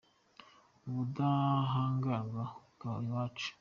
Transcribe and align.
Ubudahangarwa 0.87 2.41
bukaba 2.63 2.95
ubwacu. 3.03 3.49